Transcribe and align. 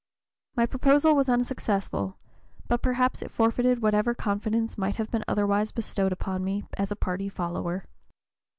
My 0.55 0.65
proposal 0.65 1.15
was 1.15 1.29
unsuccessful, 1.29 2.17
and 2.71 2.81
perhaps 2.81 3.21
it 3.21 3.29
forfeited 3.29 3.83
whatever 3.83 4.15
confidence 4.15 4.75
might 4.75 4.95
have 4.95 5.11
been 5.11 5.23
otherwise 5.27 5.71
bestowed 5.71 6.11
upon 6.11 6.43
me 6.43 6.63
as 6.75 6.89
a 6.89 6.95
party 6.95 7.29
follower." 7.29 7.85